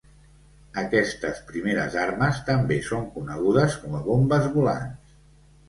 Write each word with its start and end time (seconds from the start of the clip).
Aquestes 0.81 1.41
primeres 1.51 1.99
armes 2.05 2.41
també 2.49 2.79
són 2.89 3.07
conegudes 3.21 3.79
com 3.85 4.01
a 4.01 4.05
bombes 4.11 4.51
volants. 4.59 5.17